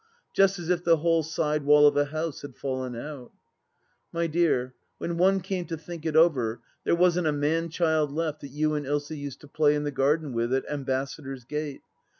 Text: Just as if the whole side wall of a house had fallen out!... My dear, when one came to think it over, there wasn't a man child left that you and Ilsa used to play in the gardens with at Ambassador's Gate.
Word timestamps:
Just 0.33 0.57
as 0.57 0.69
if 0.71 0.83
the 0.83 0.97
whole 0.97 1.21
side 1.21 1.63
wall 1.63 1.85
of 1.85 1.95
a 1.95 2.05
house 2.05 2.41
had 2.41 2.55
fallen 2.55 2.95
out!... 2.95 3.31
My 4.11 4.25
dear, 4.25 4.73
when 4.97 5.15
one 5.15 5.41
came 5.41 5.65
to 5.65 5.77
think 5.77 6.07
it 6.07 6.15
over, 6.15 6.59
there 6.83 6.95
wasn't 6.95 7.27
a 7.27 7.31
man 7.31 7.69
child 7.69 8.11
left 8.11 8.41
that 8.41 8.47
you 8.47 8.73
and 8.73 8.83
Ilsa 8.87 9.15
used 9.15 9.41
to 9.41 9.47
play 9.47 9.75
in 9.75 9.83
the 9.83 9.91
gardens 9.91 10.33
with 10.33 10.55
at 10.55 10.67
Ambassador's 10.67 11.43
Gate. 11.43 11.81